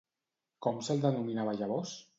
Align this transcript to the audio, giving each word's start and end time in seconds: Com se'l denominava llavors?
Com 0.67 0.81
se'l 0.89 1.05
denominava 1.07 1.57
llavors? 1.61 1.99